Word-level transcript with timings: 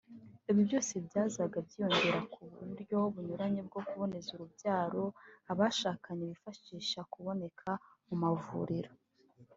Ibi 0.49 0.61
byose 0.67 0.93
byazaga 1.07 1.57
byiyongera 1.67 2.19
ku 2.33 2.41
buryo 2.69 2.97
bunyuranye 3.13 3.61
bwo 3.67 3.81
kuboneza 3.87 4.29
urubyaro 4.33 5.03
abashakanye 5.51 6.23
bifashisha 6.31 6.99
buboneka 7.11 7.69
mu 8.07 8.15
mavuriro 8.23 8.91